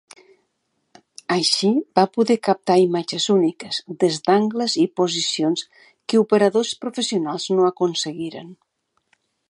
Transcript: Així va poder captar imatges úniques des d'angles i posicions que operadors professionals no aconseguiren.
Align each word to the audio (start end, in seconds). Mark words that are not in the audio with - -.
Així 1.35 1.69
va 1.99 2.05
poder 2.15 2.37
captar 2.47 2.77
imatges 2.85 3.27
úniques 3.35 3.81
des 4.05 4.17
d'angles 4.29 4.79
i 4.87 4.89
posicions 5.01 5.65
que 5.79 6.23
operadors 6.25 6.73
professionals 6.87 7.49
no 7.59 7.69
aconseguiren. 7.73 8.51